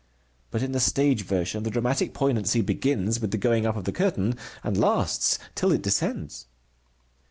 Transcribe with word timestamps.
But 0.49 0.63
in 0.63 0.71
the 0.71 0.79
stage 0.79 1.21
version 1.25 1.61
the 1.61 1.69
dramatic 1.69 2.11
poignancy 2.11 2.61
begins 2.61 3.19
with 3.19 3.29
the 3.29 3.37
going 3.37 3.67
up 3.67 3.75
of 3.77 3.83
the 3.83 3.91
curtain, 3.91 4.35
and 4.63 4.75
lasts 4.75 5.37
till 5.53 5.71
it 5.71 5.83
descends. 5.83 6.47